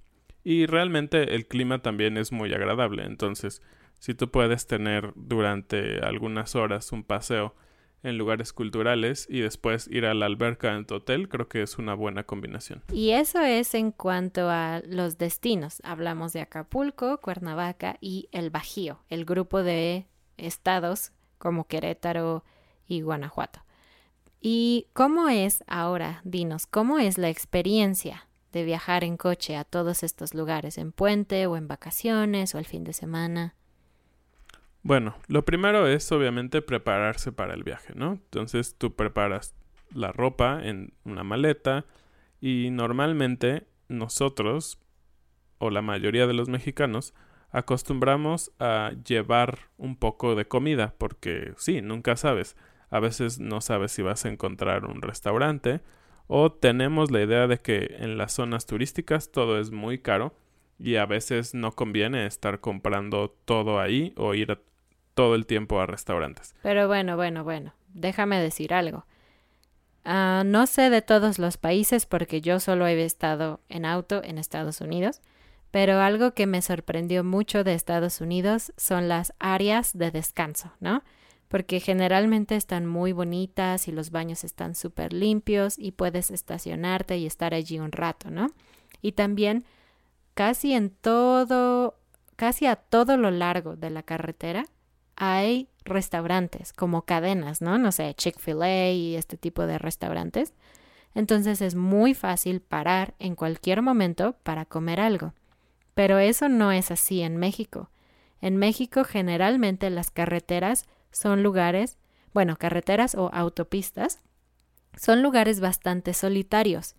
Y 0.44 0.66
realmente 0.66 1.34
el 1.34 1.46
clima 1.46 1.80
también 1.80 2.16
es 2.16 2.32
muy 2.32 2.52
agradable, 2.52 3.04
entonces 3.04 3.62
si 3.98 4.14
tú 4.14 4.30
puedes 4.30 4.66
tener 4.66 5.12
durante 5.14 6.00
algunas 6.00 6.56
horas 6.56 6.90
un 6.90 7.04
paseo 7.04 7.54
en 8.02 8.18
lugares 8.18 8.52
culturales 8.52 9.28
y 9.30 9.40
después 9.40 9.86
ir 9.88 10.06
a 10.06 10.14
la 10.14 10.26
alberca 10.26 10.74
en 10.74 10.86
tu 10.86 10.96
hotel, 10.96 11.28
creo 11.28 11.48
que 11.48 11.62
es 11.62 11.78
una 11.78 11.94
buena 11.94 12.24
combinación. 12.24 12.82
Y 12.92 13.10
eso 13.10 13.40
es 13.40 13.74
en 13.74 13.92
cuanto 13.92 14.50
a 14.50 14.82
los 14.84 15.18
destinos. 15.18 15.80
Hablamos 15.84 16.32
de 16.32 16.40
Acapulco, 16.40 17.18
Cuernavaca 17.18 17.96
y 18.00 18.28
el 18.32 18.50
Bajío, 18.50 18.98
el 19.08 19.24
grupo 19.24 19.62
de 19.62 20.06
estados 20.36 21.12
como 21.38 21.68
Querétaro 21.68 22.44
y 22.88 23.02
Guanajuato. 23.02 23.60
¿Y 24.44 24.88
cómo 24.92 25.28
es 25.28 25.62
ahora, 25.68 26.20
dinos, 26.24 26.66
cómo 26.66 26.98
es 26.98 27.16
la 27.16 27.30
experiencia 27.30 28.26
de 28.52 28.64
viajar 28.64 29.04
en 29.04 29.16
coche 29.16 29.54
a 29.54 29.62
todos 29.62 30.02
estos 30.02 30.34
lugares, 30.34 30.78
en 30.78 30.90
puente 30.90 31.46
o 31.46 31.56
en 31.56 31.68
vacaciones 31.68 32.52
o 32.56 32.58
el 32.58 32.66
fin 32.66 32.82
de 32.82 32.92
semana? 32.92 33.54
Bueno, 34.82 35.14
lo 35.28 35.44
primero 35.44 35.86
es 35.86 36.10
obviamente 36.10 36.60
prepararse 36.60 37.30
para 37.30 37.54
el 37.54 37.62
viaje, 37.62 37.92
¿no? 37.94 38.14
Entonces 38.14 38.74
tú 38.76 38.96
preparas 38.96 39.54
la 39.94 40.10
ropa 40.10 40.58
en 40.64 40.92
una 41.04 41.22
maleta 41.22 41.84
y 42.40 42.70
normalmente 42.72 43.68
nosotros, 43.86 44.80
o 45.58 45.70
la 45.70 45.82
mayoría 45.82 46.26
de 46.26 46.34
los 46.34 46.48
mexicanos, 46.48 47.14
acostumbramos 47.52 48.50
a 48.58 48.90
llevar 49.06 49.70
un 49.76 49.94
poco 49.94 50.34
de 50.34 50.48
comida 50.48 50.96
porque 50.98 51.54
sí, 51.58 51.80
nunca 51.80 52.16
sabes 52.16 52.56
a 52.92 53.00
veces 53.00 53.40
no 53.40 53.62
sabes 53.62 53.90
si 53.90 54.02
vas 54.02 54.26
a 54.26 54.28
encontrar 54.28 54.84
un 54.84 55.00
restaurante 55.00 55.80
o 56.26 56.52
tenemos 56.52 57.10
la 57.10 57.22
idea 57.22 57.46
de 57.46 57.58
que 57.58 57.96
en 57.98 58.18
las 58.18 58.34
zonas 58.34 58.66
turísticas 58.66 59.32
todo 59.32 59.58
es 59.58 59.70
muy 59.70 59.98
caro 59.98 60.34
y 60.78 60.96
a 60.96 61.06
veces 61.06 61.54
no 61.54 61.72
conviene 61.72 62.26
estar 62.26 62.60
comprando 62.60 63.34
todo 63.46 63.80
ahí 63.80 64.12
o 64.18 64.34
ir 64.34 64.60
todo 65.14 65.34
el 65.34 65.46
tiempo 65.46 65.80
a 65.80 65.86
restaurantes. 65.86 66.54
Pero 66.62 66.86
bueno, 66.86 67.16
bueno, 67.16 67.44
bueno, 67.44 67.72
déjame 67.94 68.38
decir 68.38 68.74
algo. 68.74 69.06
Ah, 70.04 70.42
no 70.44 70.66
sé 70.66 70.90
de 70.90 71.00
todos 71.00 71.38
los 71.38 71.56
países 71.56 72.04
porque 72.04 72.42
yo 72.42 72.60
solo 72.60 72.86
he 72.86 73.02
estado 73.04 73.60
en 73.70 73.86
auto 73.86 74.22
en 74.22 74.36
Estados 74.36 74.82
Unidos, 74.82 75.22
pero 75.70 75.98
algo 76.00 76.34
que 76.34 76.46
me 76.46 76.60
sorprendió 76.60 77.24
mucho 77.24 77.64
de 77.64 77.72
Estados 77.72 78.20
Unidos 78.20 78.74
son 78.76 79.08
las 79.08 79.32
áreas 79.38 79.96
de 79.96 80.10
descanso, 80.10 80.72
¿no? 80.78 81.02
Porque 81.52 81.80
generalmente 81.80 82.56
están 82.56 82.86
muy 82.86 83.12
bonitas 83.12 83.86
y 83.86 83.92
los 83.92 84.10
baños 84.10 84.42
están 84.42 84.74
súper 84.74 85.12
limpios 85.12 85.78
y 85.78 85.92
puedes 85.92 86.30
estacionarte 86.30 87.18
y 87.18 87.26
estar 87.26 87.52
allí 87.52 87.78
un 87.78 87.92
rato, 87.92 88.30
¿no? 88.30 88.46
Y 89.02 89.12
también 89.12 89.62
casi 90.32 90.72
en 90.72 90.88
todo, 90.88 91.98
casi 92.36 92.64
a 92.64 92.76
todo 92.76 93.18
lo 93.18 93.30
largo 93.30 93.76
de 93.76 93.90
la 93.90 94.02
carretera 94.02 94.64
hay 95.14 95.68
restaurantes 95.84 96.72
como 96.72 97.02
cadenas, 97.02 97.60
¿no? 97.60 97.76
No 97.76 97.92
sé, 97.92 98.14
Chick-fil-A 98.14 98.92
y 98.92 99.16
este 99.16 99.36
tipo 99.36 99.66
de 99.66 99.76
restaurantes. 99.76 100.54
Entonces 101.14 101.60
es 101.60 101.74
muy 101.74 102.14
fácil 102.14 102.62
parar 102.62 103.12
en 103.18 103.34
cualquier 103.34 103.82
momento 103.82 104.36
para 104.42 104.64
comer 104.64 105.00
algo. 105.00 105.34
Pero 105.92 106.18
eso 106.18 106.48
no 106.48 106.72
es 106.72 106.90
así 106.90 107.20
en 107.20 107.36
México. 107.36 107.90
En 108.40 108.56
México 108.56 109.04
generalmente 109.04 109.90
las 109.90 110.10
carreteras 110.10 110.86
son 111.12 111.42
lugares, 111.42 111.98
bueno, 112.32 112.56
carreteras 112.56 113.14
o 113.14 113.30
autopistas, 113.32 114.20
son 114.96 115.22
lugares 115.22 115.60
bastante 115.60 116.14
solitarios. 116.14 116.96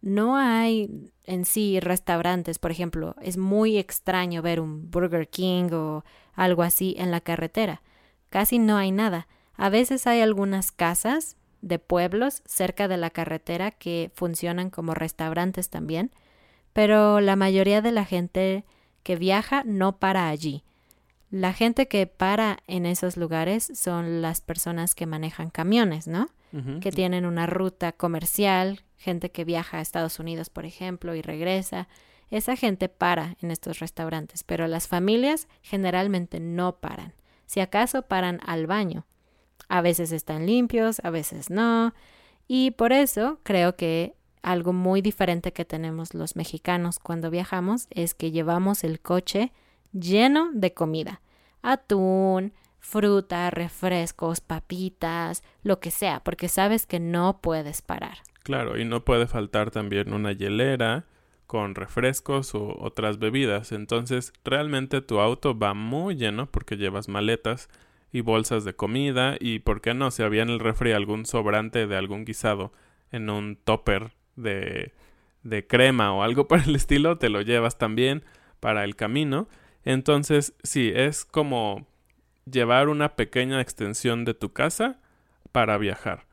No 0.00 0.36
hay 0.36 1.10
en 1.24 1.44
sí 1.44 1.80
restaurantes, 1.80 2.58
por 2.58 2.70
ejemplo, 2.70 3.16
es 3.20 3.36
muy 3.36 3.78
extraño 3.78 4.42
ver 4.42 4.60
un 4.60 4.90
Burger 4.90 5.28
King 5.28 5.70
o 5.72 6.04
algo 6.34 6.62
así 6.62 6.94
en 6.98 7.10
la 7.10 7.20
carretera. 7.20 7.82
Casi 8.30 8.58
no 8.58 8.76
hay 8.76 8.92
nada. 8.92 9.26
A 9.54 9.68
veces 9.70 10.06
hay 10.06 10.20
algunas 10.20 10.70
casas 10.70 11.36
de 11.62 11.78
pueblos 11.78 12.42
cerca 12.44 12.88
de 12.88 12.96
la 12.96 13.10
carretera 13.10 13.70
que 13.70 14.10
funcionan 14.14 14.70
como 14.70 14.94
restaurantes 14.94 15.70
también, 15.70 16.12
pero 16.72 17.20
la 17.20 17.36
mayoría 17.36 17.80
de 17.80 17.92
la 17.92 18.04
gente 18.04 18.64
que 19.02 19.16
viaja 19.16 19.62
no 19.64 19.98
para 19.98 20.28
allí. 20.28 20.62
La 21.30 21.52
gente 21.52 21.88
que 21.88 22.06
para 22.06 22.58
en 22.66 22.86
esos 22.86 23.16
lugares 23.16 23.70
son 23.74 24.22
las 24.22 24.40
personas 24.40 24.94
que 24.94 25.06
manejan 25.06 25.50
camiones, 25.50 26.06
¿no? 26.06 26.28
Que 26.80 26.90
tienen 26.90 27.26
una 27.26 27.44
ruta 27.44 27.92
comercial, 27.92 28.82
gente 28.96 29.30
que 29.30 29.44
viaja 29.44 29.76
a 29.76 29.80
Estados 29.82 30.18
Unidos, 30.18 30.48
por 30.48 30.64
ejemplo, 30.64 31.14
y 31.14 31.20
regresa. 31.20 31.86
Esa 32.30 32.56
gente 32.56 32.88
para 32.88 33.36
en 33.42 33.50
estos 33.50 33.78
restaurantes, 33.78 34.42
pero 34.42 34.66
las 34.66 34.88
familias 34.88 35.48
generalmente 35.60 36.40
no 36.40 36.76
paran. 36.76 37.12
Si 37.44 37.60
acaso 37.60 38.02
paran 38.02 38.40
al 38.46 38.66
baño. 38.66 39.04
A 39.68 39.82
veces 39.82 40.12
están 40.12 40.46
limpios, 40.46 41.00
a 41.04 41.10
veces 41.10 41.50
no. 41.50 41.92
Y 42.48 42.70
por 42.70 42.92
eso 42.92 43.38
creo 43.42 43.76
que 43.76 44.14
algo 44.40 44.72
muy 44.72 45.02
diferente 45.02 45.52
que 45.52 45.64
tenemos 45.64 46.14
los 46.14 46.36
mexicanos 46.36 46.98
cuando 46.98 47.30
viajamos 47.30 47.86
es 47.90 48.14
que 48.14 48.30
llevamos 48.30 48.82
el 48.82 49.00
coche 49.00 49.52
lleno 49.92 50.50
de 50.52 50.72
comida. 50.72 51.20
Atún, 51.62 52.52
fruta, 52.78 53.50
refrescos, 53.50 54.40
papitas, 54.40 55.42
lo 55.62 55.80
que 55.80 55.90
sea, 55.90 56.20
porque 56.20 56.48
sabes 56.48 56.86
que 56.86 57.00
no 57.00 57.40
puedes 57.40 57.82
parar. 57.82 58.18
Claro, 58.44 58.78
y 58.78 58.84
no 58.84 59.04
puede 59.04 59.26
faltar 59.26 59.72
también 59.72 60.12
una 60.12 60.32
hielera 60.32 61.06
con 61.46 61.74
refrescos 61.74 62.54
u 62.54 62.76
otras 62.78 63.18
bebidas. 63.18 63.72
Entonces, 63.72 64.32
realmente 64.44 65.00
tu 65.00 65.18
auto 65.18 65.58
va 65.58 65.74
muy 65.74 66.16
lleno 66.16 66.46
porque 66.46 66.76
llevas 66.76 67.08
maletas 67.08 67.68
y 68.12 68.20
bolsas 68.20 68.64
de 68.64 68.74
comida 68.74 69.36
y, 69.40 69.60
¿por 69.60 69.80
qué 69.80 69.94
no? 69.94 70.10
Si 70.10 70.22
había 70.22 70.42
en 70.42 70.50
el 70.50 70.60
refri 70.60 70.92
algún 70.92 71.26
sobrante 71.26 71.86
de 71.86 71.96
algún 71.96 72.24
guisado 72.24 72.72
en 73.10 73.30
un 73.30 73.56
topper 73.56 74.12
de, 74.36 74.92
de 75.42 75.66
crema 75.66 76.12
o 76.12 76.22
algo 76.22 76.46
por 76.48 76.60
el 76.60 76.76
estilo, 76.76 77.18
te 77.18 77.28
lo 77.28 77.42
llevas 77.42 77.78
también 77.78 78.24
para 78.60 78.84
el 78.84 78.96
camino. 78.96 79.48
Entonces, 79.86 80.52
sí, 80.64 80.92
es 80.92 81.24
como 81.24 81.86
llevar 82.44 82.88
una 82.88 83.14
pequeña 83.14 83.60
extensión 83.60 84.24
de 84.24 84.34
tu 84.34 84.52
casa 84.52 84.98
para 85.52 85.78
viajar. 85.78 86.26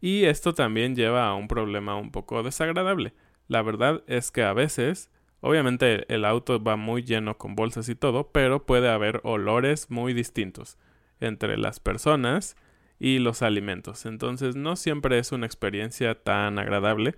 Y 0.00 0.24
esto 0.24 0.54
también 0.54 0.96
lleva 0.96 1.28
a 1.28 1.34
un 1.34 1.46
problema 1.46 1.94
un 1.96 2.10
poco 2.10 2.42
desagradable. 2.42 3.14
La 3.46 3.62
verdad 3.62 4.02
es 4.08 4.32
que 4.32 4.42
a 4.42 4.52
veces, 4.52 5.08
obviamente 5.40 6.12
el 6.12 6.24
auto 6.24 6.60
va 6.60 6.74
muy 6.74 7.04
lleno 7.04 7.38
con 7.38 7.54
bolsas 7.54 7.88
y 7.88 7.94
todo, 7.94 8.32
pero 8.32 8.66
puede 8.66 8.90
haber 8.90 9.20
olores 9.22 9.88
muy 9.88 10.12
distintos 10.12 10.76
entre 11.20 11.56
las 11.58 11.78
personas 11.78 12.56
y 12.98 13.20
los 13.20 13.40
alimentos. 13.42 14.04
Entonces 14.04 14.56
no 14.56 14.74
siempre 14.74 15.20
es 15.20 15.30
una 15.30 15.46
experiencia 15.46 16.24
tan 16.24 16.58
agradable, 16.58 17.14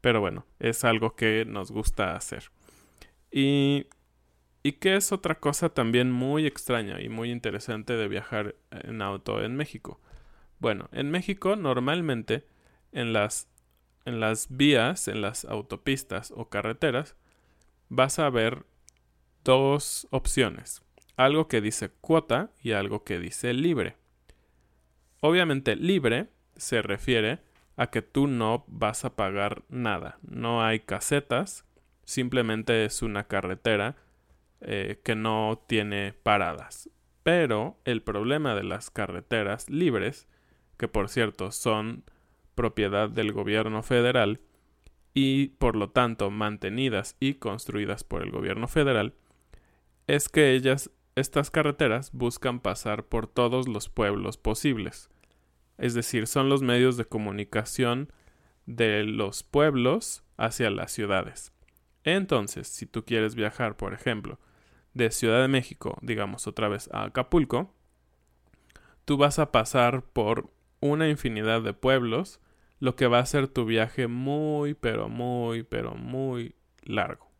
pero 0.00 0.20
bueno, 0.20 0.46
es 0.58 0.82
algo 0.82 1.14
que 1.14 1.44
nos 1.46 1.70
gusta 1.70 2.16
hacer. 2.16 2.50
Y 3.30 3.86
¿Y 4.62 4.72
qué 4.72 4.96
es 4.96 5.12
otra 5.12 5.36
cosa 5.36 5.68
también 5.68 6.10
muy 6.10 6.46
extraña 6.46 7.00
y 7.00 7.08
muy 7.08 7.30
interesante 7.30 7.94
de 7.94 8.08
viajar 8.08 8.56
en 8.70 9.02
auto 9.02 9.42
en 9.42 9.56
México? 9.56 10.00
Bueno, 10.58 10.88
en 10.92 11.10
México 11.10 11.56
normalmente 11.56 12.44
en 12.92 13.12
las, 13.12 13.48
en 14.04 14.20
las 14.20 14.48
vías, 14.50 15.08
en 15.08 15.20
las 15.20 15.44
autopistas 15.44 16.32
o 16.34 16.48
carreteras, 16.48 17.16
vas 17.88 18.18
a 18.18 18.28
ver 18.30 18.66
dos 19.44 20.08
opciones. 20.10 20.82
Algo 21.16 21.48
que 21.48 21.60
dice 21.60 21.90
cuota 21.90 22.50
y 22.60 22.72
algo 22.72 23.04
que 23.04 23.18
dice 23.18 23.52
libre. 23.52 23.96
Obviamente 25.20 25.76
libre 25.76 26.28
se 26.56 26.82
refiere 26.82 27.40
a 27.76 27.88
que 27.88 28.02
tú 28.02 28.26
no 28.26 28.64
vas 28.66 29.04
a 29.04 29.14
pagar 29.14 29.62
nada. 29.68 30.18
No 30.22 30.64
hay 30.64 30.80
casetas, 30.80 31.64
simplemente 32.04 32.84
es 32.84 33.02
una 33.02 33.24
carretera 33.24 33.96
eh, 34.60 35.00
que 35.04 35.14
no 35.14 35.62
tiene 35.66 36.12
paradas. 36.12 36.90
Pero 37.22 37.78
el 37.84 38.02
problema 38.02 38.54
de 38.54 38.64
las 38.64 38.90
carreteras 38.90 39.68
libres, 39.68 40.28
que 40.76 40.88
por 40.88 41.08
cierto 41.08 41.52
son 41.52 42.04
propiedad 42.54 43.08
del 43.08 43.32
gobierno 43.32 43.82
federal 43.82 44.40
y 45.14 45.48
por 45.48 45.76
lo 45.76 45.90
tanto 45.90 46.30
mantenidas 46.30 47.16
y 47.20 47.34
construidas 47.34 48.02
por 48.02 48.22
el 48.22 48.30
gobierno 48.30 48.66
federal, 48.66 49.14
es 50.06 50.28
que 50.28 50.52
ellas, 50.52 50.90
estas 51.14 51.50
carreteras, 51.50 52.10
buscan 52.12 52.60
pasar 52.60 53.04
por 53.04 53.26
todos 53.26 53.68
los 53.68 53.88
pueblos 53.88 54.38
posibles. 54.38 55.10
Es 55.76 55.94
decir, 55.94 56.26
son 56.26 56.48
los 56.48 56.62
medios 56.62 56.96
de 56.96 57.04
comunicación 57.04 58.12
de 58.66 59.04
los 59.04 59.42
pueblos 59.42 60.24
hacia 60.36 60.70
las 60.70 60.92
ciudades. 60.92 61.52
Entonces, 62.04 62.68
si 62.68 62.86
tú 62.86 63.04
quieres 63.04 63.34
viajar, 63.34 63.76
por 63.76 63.94
ejemplo, 63.94 64.38
de 64.98 65.12
Ciudad 65.12 65.40
de 65.40 65.48
México, 65.48 65.96
digamos 66.02 66.46
otra 66.46 66.68
vez 66.68 66.90
a 66.92 67.04
Acapulco, 67.04 67.72
tú 69.04 69.16
vas 69.16 69.38
a 69.38 69.52
pasar 69.52 70.02
por 70.02 70.50
una 70.80 71.08
infinidad 71.08 71.62
de 71.62 71.72
pueblos, 71.72 72.40
lo 72.80 72.96
que 72.96 73.06
va 73.06 73.20
a 73.20 73.26
ser 73.26 73.48
tu 73.48 73.64
viaje 73.64 74.08
muy, 74.08 74.74
pero 74.74 75.08
muy, 75.08 75.62
pero 75.62 75.94
muy 75.94 76.56
largo. 76.82 77.30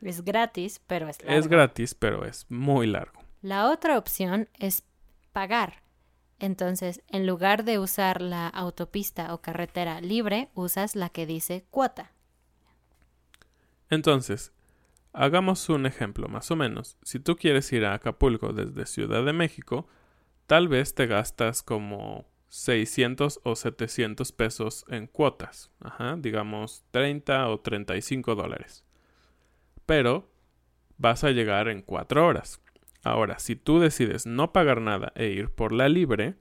Es 0.00 0.24
gratis, 0.24 0.80
pero 0.86 1.08
es 1.08 1.20
largo. 1.22 1.38
Es 1.38 1.48
gratis, 1.48 1.94
pero 1.94 2.24
es 2.24 2.46
muy 2.48 2.86
largo. 2.86 3.20
La 3.42 3.68
otra 3.68 3.98
opción 3.98 4.48
es 4.54 4.84
pagar. 5.32 5.82
Entonces, 6.38 7.02
en 7.08 7.26
lugar 7.26 7.64
de 7.64 7.80
usar 7.80 8.22
la 8.22 8.46
autopista 8.46 9.34
o 9.34 9.40
carretera 9.40 10.00
libre, 10.00 10.50
usas 10.54 10.94
la 10.94 11.08
que 11.08 11.26
dice 11.26 11.64
cuota. 11.70 12.12
Entonces, 13.90 14.52
Hagamos 15.20 15.68
un 15.68 15.84
ejemplo 15.84 16.28
más 16.28 16.48
o 16.52 16.54
menos. 16.54 16.96
Si 17.02 17.18
tú 17.18 17.36
quieres 17.36 17.72
ir 17.72 17.84
a 17.84 17.94
Acapulco 17.94 18.52
desde 18.52 18.86
Ciudad 18.86 19.24
de 19.24 19.32
México, 19.32 19.88
tal 20.46 20.68
vez 20.68 20.94
te 20.94 21.08
gastas 21.08 21.64
como 21.64 22.30
600 22.50 23.40
o 23.42 23.56
700 23.56 24.30
pesos 24.30 24.84
en 24.86 25.08
cuotas. 25.08 25.72
Ajá, 25.80 26.14
digamos 26.16 26.84
30 26.92 27.48
o 27.48 27.58
35 27.58 28.36
dólares. 28.36 28.84
Pero 29.86 30.30
vas 30.98 31.24
a 31.24 31.32
llegar 31.32 31.66
en 31.66 31.82
4 31.82 32.24
horas. 32.24 32.62
Ahora, 33.02 33.40
si 33.40 33.56
tú 33.56 33.80
decides 33.80 34.24
no 34.24 34.52
pagar 34.52 34.80
nada 34.80 35.12
e 35.16 35.30
ir 35.30 35.50
por 35.50 35.72
la 35.72 35.88
libre, 35.88 36.36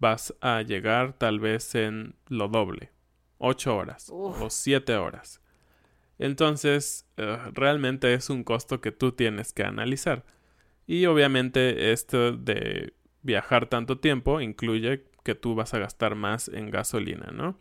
vas 0.00 0.34
a 0.40 0.60
llegar 0.62 1.12
tal 1.12 1.38
vez 1.38 1.76
en 1.76 2.16
lo 2.26 2.48
doble. 2.48 2.90
8 3.38 3.76
horas 3.76 4.08
o 4.10 4.50
7 4.50 4.96
horas. 4.96 5.41
Entonces, 6.22 7.04
eh, 7.16 7.36
realmente 7.52 8.14
es 8.14 8.30
un 8.30 8.44
costo 8.44 8.80
que 8.80 8.92
tú 8.92 9.10
tienes 9.10 9.52
que 9.52 9.64
analizar. 9.64 10.24
Y 10.86 11.06
obviamente 11.06 11.90
esto 11.90 12.30
de 12.30 12.94
viajar 13.22 13.68
tanto 13.68 13.98
tiempo 13.98 14.40
incluye 14.40 15.02
que 15.24 15.34
tú 15.34 15.56
vas 15.56 15.74
a 15.74 15.80
gastar 15.80 16.14
más 16.14 16.46
en 16.46 16.70
gasolina, 16.70 17.32
¿no? 17.32 17.58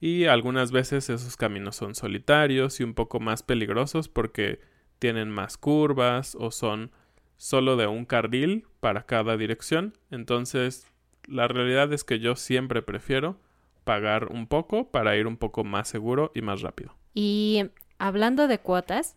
Y 0.00 0.24
algunas 0.24 0.72
veces 0.72 1.08
esos 1.08 1.36
caminos 1.36 1.76
son 1.76 1.94
solitarios 1.94 2.80
y 2.80 2.82
un 2.82 2.94
poco 2.94 3.20
más 3.20 3.44
peligrosos 3.44 4.08
porque 4.08 4.58
tienen 4.98 5.30
más 5.30 5.56
curvas 5.56 6.36
o 6.36 6.50
son 6.50 6.90
solo 7.36 7.76
de 7.76 7.86
un 7.86 8.06
carril 8.06 8.66
para 8.80 9.06
cada 9.06 9.36
dirección. 9.36 9.96
Entonces, 10.10 10.90
la 11.28 11.46
realidad 11.46 11.92
es 11.92 12.02
que 12.02 12.18
yo 12.18 12.34
siempre 12.34 12.82
prefiero 12.82 13.38
pagar 13.84 14.32
un 14.32 14.48
poco 14.48 14.90
para 14.90 15.16
ir 15.16 15.28
un 15.28 15.36
poco 15.36 15.62
más 15.62 15.86
seguro 15.86 16.32
y 16.34 16.42
más 16.42 16.60
rápido. 16.60 16.96
Y 17.14 17.70
hablando 17.98 18.48
de 18.48 18.58
cuotas, 18.58 19.16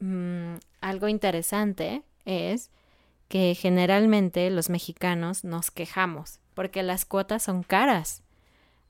mm, 0.00 0.56
algo 0.80 1.08
interesante 1.08 2.02
es 2.24 2.70
que 3.28 3.54
generalmente 3.54 4.50
los 4.50 4.70
mexicanos 4.70 5.44
nos 5.44 5.70
quejamos 5.70 6.40
porque 6.54 6.82
las 6.82 7.04
cuotas 7.04 7.42
son 7.42 7.62
caras. 7.62 8.22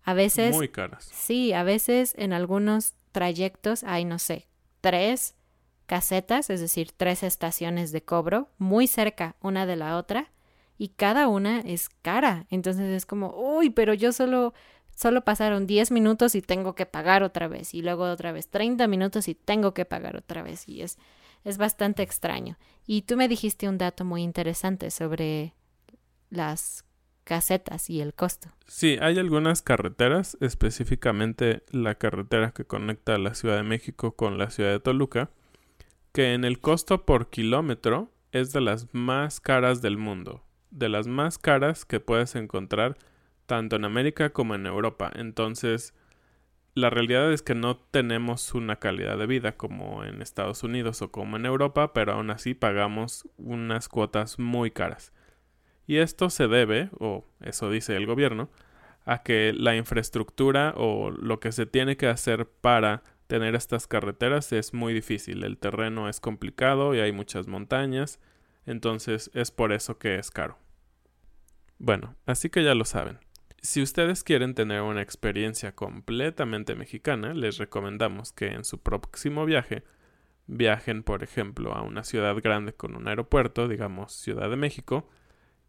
A 0.03 0.15
veces... 0.15 0.55
Muy 0.57 0.69
caras. 0.69 1.09
Sí, 1.13 1.53
a 1.53 1.63
veces 1.63 2.15
en 2.19 2.33
algunos 2.33 2.95
trayectos 3.13 3.85
hay, 3.85 4.05
no 4.05 4.19
sé, 4.19 4.49
tres 4.81 5.35
casetas, 5.87 6.51
es 6.51 6.61
decir, 6.61 6.91
tres 6.97 7.23
estaciones 7.23 7.93
de 7.93 8.03
cobro, 8.03 8.49
muy 8.59 8.87
cerca 8.87 9.37
una 9.41 9.67
de 9.67 9.77
la 9.77 9.97
otra, 9.97 10.33
y 10.79 10.89
cada 10.89 11.29
una 11.29 11.61
es 11.61 11.91
cara. 12.03 12.47
Entonces 12.51 12.89
es 12.89 13.07
como, 13.07 13.35
uy, 13.37 13.71
pero 13.71 13.93
yo 13.95 14.13
solo, 14.13 14.55
solo 15.01 15.23
pasaron 15.23 15.67
10 15.67 15.93
minutos 15.93 16.35
y 16.35 16.43
tengo 16.43 16.75
que 16.75 16.87
pagar 16.87 17.23
otra 17.23 17.49
vez, 17.49 17.75
y 17.75 17.83
luego 17.83 18.05
otra 18.05 18.33
vez 18.33 18.49
30 18.49 18.87
minutos 18.87 19.29
y 19.29 19.35
tengo 19.35 19.73
que 19.73 19.85
pagar 19.85 20.17
otra 20.17 20.43
vez, 20.43 20.69
y 20.69 20.83
es 20.83 20.99
es 21.45 21.59
bastante 21.59 22.03
extraño. 22.03 22.59
Y 22.87 23.03
tú 23.03 23.17
me 23.17 23.29
dijiste 23.29 23.69
un 23.69 23.79
dato 23.79 24.05
muy 24.05 24.23
interesante 24.23 24.91
sobre 24.91 25.55
las 26.29 26.85
casetas 27.25 27.91
y 27.91 28.01
el 28.01 28.15
costo. 28.15 28.51
Sí, 28.67 28.99
hay 29.01 29.19
algunas 29.19 29.63
carreteras, 29.63 30.37
específicamente 30.41 31.63
la 31.71 31.95
carretera 31.95 32.53
que 32.53 32.65
conecta 32.65 33.19
la 33.19 33.35
Ciudad 33.35 33.57
de 33.57 33.63
México 33.63 34.17
con 34.17 34.39
la 34.39 34.51
ciudad 34.51 34.71
de 34.71 34.81
Toluca, 34.81 35.31
que 36.13 36.35
en 36.35 36.45
el 36.45 36.61
costo 36.61 37.05
por 37.05 37.31
kilómetro 37.31 38.11
es 38.33 38.53
de 38.53 38.61
las 38.61 38.93
más 38.93 39.41
caras 39.41 39.81
del 39.81 39.97
mundo, 39.97 40.45
de 40.71 40.89
las 40.89 41.07
más 41.07 41.39
caras 41.39 41.85
que 41.85 42.01
puedes 42.01 42.35
encontrar 42.35 42.97
tanto 43.51 43.75
en 43.75 43.85
América 43.85 44.31
como 44.31 44.55
en 44.55 44.65
Europa. 44.65 45.11
Entonces, 45.13 45.93
la 46.75 46.89
realidad 46.89 47.33
es 47.33 47.43
que 47.43 47.57
no 47.57 47.77
tenemos 47.77 48.55
una 48.55 48.77
calidad 48.77 49.19
de 49.19 49.27
vida 49.27 49.57
como 49.57 50.05
en 50.05 50.23
Estados 50.23 50.63
Unidos 50.63 51.03
o 51.03 51.11
como 51.11 51.37
en 51.37 51.47
Europa, 51.47 51.93
pero 51.93 52.13
aún 52.13 52.31
así 52.31 52.55
pagamos 52.55 53.29
unas 53.39 53.89
cuotas 53.89 54.39
muy 54.39 54.71
caras. 54.71 55.13
Y 55.89 55.97
esto 55.97 56.31
se 56.31 56.47
debe, 56.47 56.91
o 57.01 57.27
eso 57.41 57.69
dice 57.73 57.97
el 57.97 58.07
gobierno, 58.07 58.51
a 59.05 59.25
que 59.25 59.53
la 59.53 59.75
infraestructura 59.75 60.73
o 60.77 61.11
lo 61.11 61.41
que 61.41 61.51
se 61.51 61.67
tiene 61.67 61.97
que 61.97 62.07
hacer 62.07 62.47
para 62.47 63.03
tener 63.27 63.57
estas 63.57 63.89
carreteras 63.89 64.53
es 64.53 64.75
muy 64.75 64.95
difícil. 64.95 65.43
El 65.43 65.59
terreno 65.59 66.09
es 66.09 66.21
complicado 66.21 66.95
y 66.95 67.01
hay 67.01 67.11
muchas 67.11 67.49
montañas, 67.49 68.21
entonces 68.65 69.29
es 69.35 69.51
por 69.51 69.73
eso 69.73 69.99
que 69.99 70.21
es 70.21 70.31
caro. 70.31 70.57
Bueno, 71.81 72.15
así 72.27 72.49
que 72.49 72.63
ya 72.63 72.77
lo 72.77 72.85
saben. 72.85 73.19
Si 73.63 73.83
ustedes 73.83 74.25
quieren 74.25 74.55
tener 74.55 74.81
una 74.81 75.03
experiencia 75.03 75.75
completamente 75.75 76.75
mexicana, 76.75 77.35
les 77.35 77.59
recomendamos 77.59 78.33
que 78.33 78.47
en 78.47 78.65
su 78.65 78.79
próximo 78.79 79.45
viaje 79.45 79.85
viajen, 80.47 81.03
por 81.03 81.23
ejemplo, 81.23 81.75
a 81.75 81.83
una 81.83 82.03
ciudad 82.03 82.35
grande 82.43 82.73
con 82.73 82.97
un 82.97 83.07
aeropuerto, 83.07 83.69
digamos 83.69 84.13
Ciudad 84.13 84.49
de 84.49 84.57
México, 84.57 85.11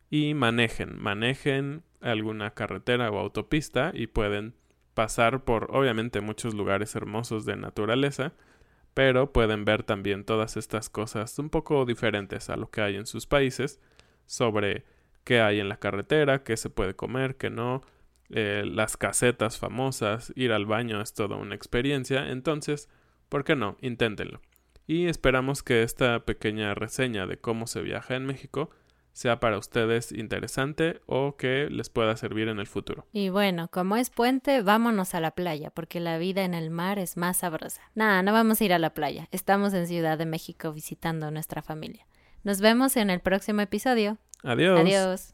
y 0.09 0.33
manejen, 0.33 0.97
manejen 1.01 1.83
alguna 1.99 2.53
carretera 2.53 3.11
o 3.11 3.19
autopista 3.19 3.91
y 3.93 4.07
pueden 4.07 4.55
pasar 4.93 5.43
por 5.43 5.67
obviamente 5.71 6.21
muchos 6.21 6.53
lugares 6.53 6.95
hermosos 6.95 7.45
de 7.45 7.57
naturaleza, 7.57 8.33
pero 8.93 9.33
pueden 9.33 9.65
ver 9.65 9.83
también 9.83 10.23
todas 10.23 10.55
estas 10.55 10.89
cosas 10.89 11.37
un 11.39 11.49
poco 11.49 11.85
diferentes 11.85 12.49
a 12.49 12.55
lo 12.55 12.69
que 12.71 12.81
hay 12.81 12.95
en 12.95 13.05
sus 13.05 13.27
países 13.27 13.81
sobre 14.25 14.85
qué 15.31 15.39
hay 15.39 15.61
en 15.61 15.69
la 15.69 15.77
carretera, 15.77 16.43
qué 16.43 16.57
se 16.57 16.69
puede 16.69 16.93
comer, 16.93 17.37
qué 17.37 17.49
no, 17.49 17.83
eh, 18.31 18.63
las 18.65 18.97
casetas 18.97 19.57
famosas, 19.57 20.33
ir 20.35 20.51
al 20.51 20.65
baño 20.65 20.99
es 20.99 21.13
toda 21.13 21.37
una 21.37 21.55
experiencia, 21.55 22.31
entonces, 22.31 22.89
¿por 23.29 23.45
qué 23.45 23.55
no? 23.55 23.77
Inténtenlo. 23.79 24.41
Y 24.87 25.05
esperamos 25.05 25.63
que 25.63 25.83
esta 25.83 26.25
pequeña 26.25 26.73
reseña 26.73 27.27
de 27.27 27.37
cómo 27.37 27.65
se 27.65 27.81
viaja 27.81 28.17
en 28.17 28.25
México 28.25 28.71
sea 29.13 29.39
para 29.39 29.57
ustedes 29.57 30.11
interesante 30.11 30.99
o 31.05 31.37
que 31.37 31.69
les 31.69 31.89
pueda 31.89 32.17
servir 32.17 32.49
en 32.49 32.59
el 32.59 32.67
futuro. 32.67 33.07
Y 33.13 33.29
bueno, 33.29 33.69
como 33.69 33.95
es 33.95 34.09
puente, 34.09 34.61
vámonos 34.61 35.15
a 35.15 35.21
la 35.21 35.31
playa, 35.31 35.71
porque 35.71 36.01
la 36.01 36.17
vida 36.17 36.43
en 36.43 36.53
el 36.53 36.71
mar 36.71 36.99
es 36.99 37.15
más 37.15 37.37
sabrosa. 37.37 37.83
Nada, 37.95 38.21
no 38.21 38.33
vamos 38.33 38.59
a 38.59 38.65
ir 38.65 38.73
a 38.73 38.79
la 38.79 38.93
playa. 38.93 39.29
Estamos 39.31 39.73
en 39.73 39.87
Ciudad 39.87 40.17
de 40.17 40.25
México 40.25 40.73
visitando 40.73 41.27
a 41.27 41.31
nuestra 41.31 41.61
familia. 41.61 42.05
Nos 42.43 42.59
vemos 42.59 42.97
en 42.97 43.11
el 43.11 43.21
próximo 43.21 43.61
episodio. 43.61 44.17
Adiós. 44.43 44.79
Adiós. 44.79 45.33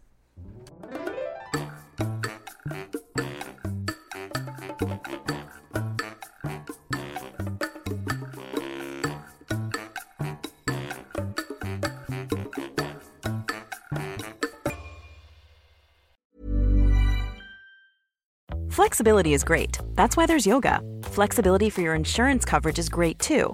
Flexibility 18.70 19.34
is 19.34 19.44
great. 19.44 19.80
That's 19.96 20.16
why 20.16 20.28
there's 20.28 20.46
yoga. 20.46 20.82
Flexibility 21.04 21.70
for 21.70 21.82
your 21.82 21.96
insurance 21.96 22.46
coverage 22.46 22.78
is 22.78 22.90
great 22.90 23.18
too. 23.18 23.54